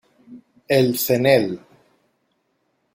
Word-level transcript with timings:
El 0.77 0.95
Cnel. 0.97 1.59